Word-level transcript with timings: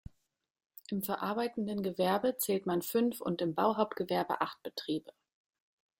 Im 0.89 1.03
verarbeitenden 1.03 1.83
Gewerbe 1.83 2.35
zählte 2.35 2.67
man 2.67 2.81
fünf 2.81 3.21
und 3.21 3.39
im 3.39 3.53
Bauhauptgewerbe 3.53 4.41
acht 4.41 4.63
Betriebe. 4.63 5.13